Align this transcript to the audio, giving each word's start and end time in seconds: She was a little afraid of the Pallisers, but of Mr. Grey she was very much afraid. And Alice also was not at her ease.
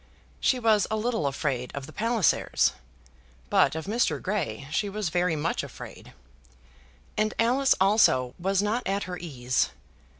She 0.39 0.57
was 0.57 0.87
a 0.89 0.95
little 0.95 1.27
afraid 1.27 1.71
of 1.75 1.85
the 1.85 1.93
Pallisers, 1.93 2.73
but 3.51 3.75
of 3.75 3.85
Mr. 3.85 4.19
Grey 4.19 4.67
she 4.71 4.89
was 4.89 5.09
very 5.09 5.35
much 5.35 5.61
afraid. 5.61 6.11
And 7.15 7.35
Alice 7.37 7.75
also 7.79 8.33
was 8.39 8.63
not 8.63 8.81
at 8.87 9.03
her 9.03 9.19
ease. 9.19 9.69